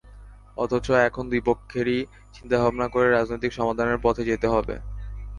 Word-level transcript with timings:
অথচ 0.57 0.87
এখন 1.07 1.23
দুই 1.31 1.41
পক্ষেরই 1.45 1.99
চিন্তাভাবনা 2.33 2.85
করে 2.87 3.07
রাজনৈতিক 3.09 3.51
সমাধানের 3.53 3.99
পথে 4.03 4.23
যেতে 4.29 4.47
হবে। 4.47 4.75